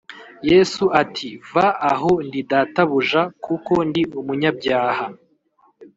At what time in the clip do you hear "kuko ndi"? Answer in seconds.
3.45-4.01